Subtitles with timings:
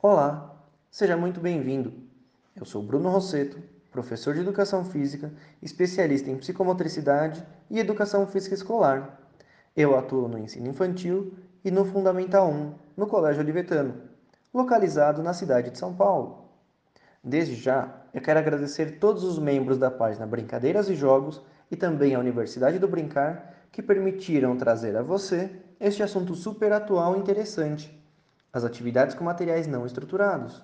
[0.00, 0.54] Olá,
[0.92, 1.92] seja muito bem-vindo.
[2.54, 3.60] Eu sou Bruno Rosseto,
[3.90, 9.18] professor de Educação Física, especialista em psicomotricidade e Educação Física Escolar.
[9.76, 11.34] Eu atuo no ensino infantil
[11.64, 14.02] e no Fundamental 1, no Colégio Olivetano,
[14.54, 16.44] localizado na cidade de São Paulo.
[17.24, 22.14] Desde já, eu quero agradecer todos os membros da página Brincadeiras e Jogos e também
[22.14, 27.97] a Universidade do Brincar que permitiram trazer a você este assunto super atual e interessante
[28.52, 30.62] as atividades com materiais não estruturados.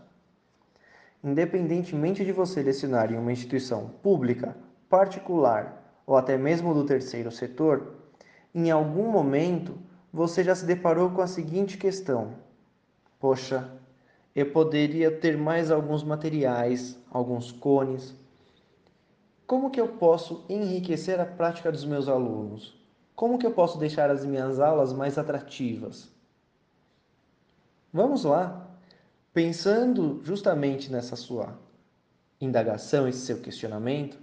[1.23, 4.57] Independentemente de você lecionar em uma instituição pública,
[4.89, 7.95] particular ou até mesmo do terceiro setor,
[8.55, 9.79] em algum momento
[10.13, 12.35] você já se deparou com a seguinte questão:
[13.19, 13.69] Poxa,
[14.35, 18.15] eu poderia ter mais alguns materiais, alguns cones.
[19.47, 22.79] Como que eu posso enriquecer a prática dos meus alunos?
[23.17, 26.14] Como que eu posso deixar as minhas aulas mais atrativas?
[27.95, 28.77] Vamos lá.
[29.33, 31.57] Pensando justamente nessa sua
[32.41, 34.19] indagação, esse seu questionamento,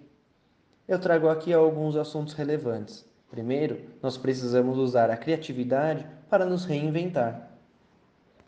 [0.85, 3.05] eu trago aqui alguns assuntos relevantes.
[3.29, 7.49] Primeiro, nós precisamos usar a criatividade para nos reinventar.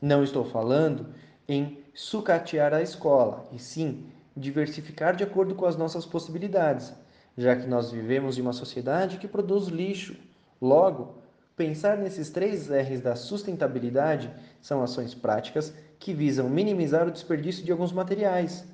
[0.01, 1.07] Não estou falando
[1.47, 4.05] em sucatear a escola, e sim
[4.35, 6.93] diversificar de acordo com as nossas possibilidades,
[7.37, 10.17] já que nós vivemos em uma sociedade que produz lixo.
[10.61, 11.22] Logo,
[11.55, 17.71] Pensar nesses três R's da sustentabilidade são ações práticas que visam minimizar o desperdício de
[17.71, 18.65] alguns materiais.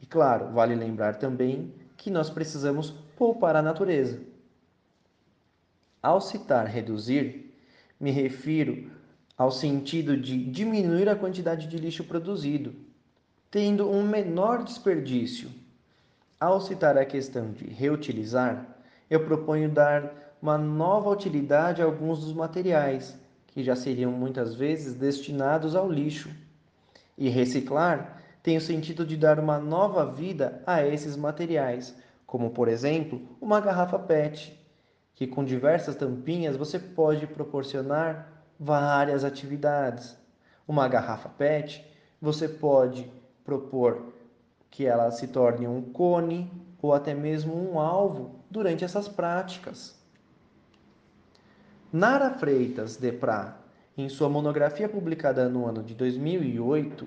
[0.00, 4.20] E claro, vale lembrar também que nós precisamos poupar a natureza.
[6.02, 7.54] Ao citar reduzir,
[8.00, 8.90] me refiro
[9.36, 12.74] ao sentido de diminuir a quantidade de lixo produzido,
[13.50, 15.50] tendo um menor desperdício.
[16.38, 18.66] Ao citar a questão de reutilizar,
[19.08, 24.94] eu proponho dar uma nova utilidade a alguns dos materiais, que já seriam muitas vezes
[24.94, 26.30] destinados ao lixo.
[27.18, 31.94] E reciclar tem o sentido de dar uma nova vida a esses materiais,
[32.26, 34.58] como por exemplo, uma garrafa PET,
[35.14, 40.16] que com diversas tampinhas você pode proporcionar várias atividades.
[40.66, 41.84] Uma garrafa PET,
[42.22, 43.10] você pode
[43.44, 44.14] propor
[44.70, 49.99] que ela se torne um cone ou até mesmo um alvo durante essas práticas.
[51.92, 53.56] Nara Freitas de Prá,
[53.98, 57.04] em sua monografia publicada no ano de 2008,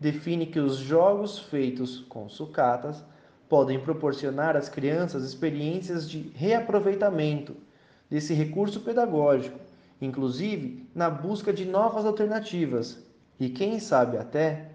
[0.00, 3.04] define que os jogos feitos com sucatas
[3.50, 7.54] podem proporcionar às crianças experiências de reaproveitamento
[8.08, 9.58] desse recurso pedagógico,
[10.00, 13.04] inclusive na busca de novas alternativas.
[13.38, 14.70] E quem sabe até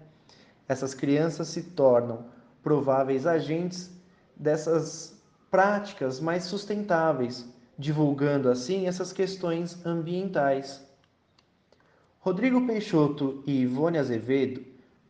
[0.68, 2.24] essas crianças se tornam
[2.62, 3.90] prováveis agentes
[4.36, 7.49] dessas práticas mais sustentáveis
[7.80, 10.86] divulgando assim essas questões ambientais.
[12.18, 14.62] Rodrigo Peixoto e Ivone Azevedo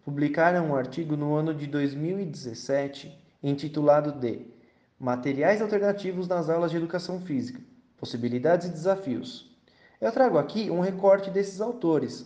[0.05, 4.47] publicaram um artigo no ano de 2017 intitulado de
[5.01, 7.61] Materiais Alternativos nas Aulas de Educação Física:
[7.99, 9.51] Possibilidades e Desafios.
[10.01, 12.25] Eu trago aqui um recorte desses autores,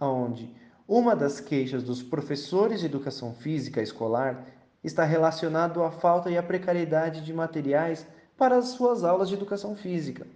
[0.00, 0.52] onde
[0.88, 4.44] uma das queixas dos professores de educação física escolar
[4.82, 8.04] está relacionado à falta e à precariedade de materiais
[8.36, 10.26] para as suas aulas de educação física.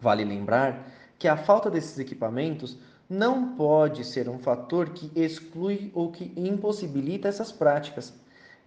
[0.00, 2.76] Vale lembrar que a falta desses equipamentos
[3.08, 8.12] não pode ser um fator que exclui ou que impossibilita essas práticas.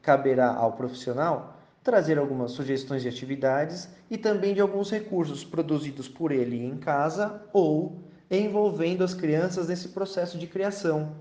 [0.01, 6.31] Caberá ao profissional trazer algumas sugestões de atividades e também de alguns recursos produzidos por
[6.31, 11.15] ele em casa ou envolvendo as crianças nesse processo de criação,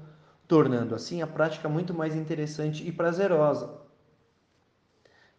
[0.48, 3.80] tornando assim a prática muito mais interessante e prazerosa.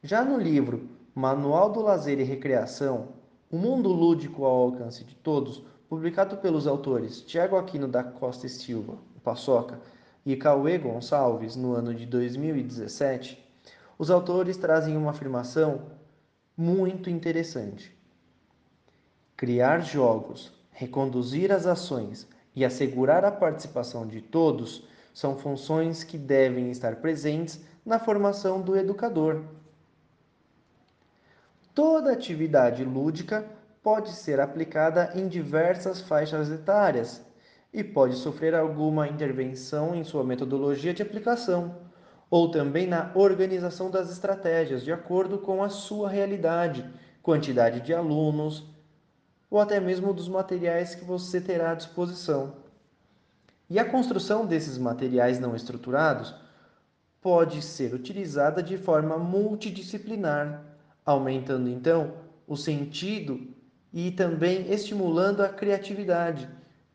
[0.02, 3.08] Já no livro Manual do Lazer e Recreação,
[3.50, 8.50] O Mundo Lúdico ao Alcance de Todos, publicado pelos autores Tiago Aquino da Costa e
[8.50, 9.80] Silva, Paçoca,
[10.24, 13.44] e Cauê Gonçalves no ano de 2017,
[13.98, 15.88] os autores trazem uma afirmação
[16.56, 17.98] muito interessante.
[19.36, 26.70] Criar jogos, reconduzir as ações e assegurar a participação de todos são funções que devem
[26.70, 29.42] estar presentes na formação do educador
[31.78, 33.46] Toda atividade lúdica
[33.84, 37.24] pode ser aplicada em diversas faixas etárias
[37.72, 41.76] e pode sofrer alguma intervenção em sua metodologia de aplicação,
[42.32, 46.84] ou também na organização das estratégias de acordo com a sua realidade,
[47.22, 48.68] quantidade de alunos,
[49.48, 52.56] ou até mesmo dos materiais que você terá à disposição.
[53.70, 56.34] E a construção desses materiais não estruturados
[57.22, 60.76] pode ser utilizada de forma multidisciplinar
[61.08, 62.16] aumentando então
[62.46, 63.48] o sentido
[63.94, 66.50] e também estimulando a criatividade,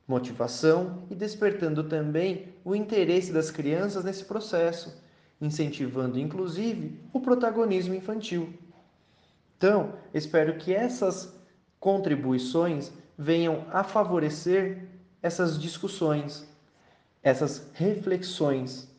[0.07, 5.03] motivação e despertando também o interesse das crianças nesse processo,
[5.41, 8.53] incentivando inclusive o protagonismo infantil.
[9.57, 11.35] Então, espero que essas
[11.81, 14.89] contribuições venham a favorecer
[15.23, 16.47] essas discussões,
[17.23, 18.91] essas reflexões.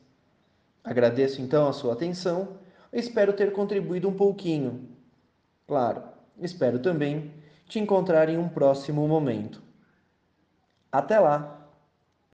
[0.84, 2.58] Agradeço então a sua atenção,
[2.92, 4.93] espero ter contribuído um pouquinho.
[5.68, 6.04] Claro,
[6.40, 7.34] espero também
[7.68, 9.62] te encontrar em um próximo momento.
[10.92, 11.63] Até lá!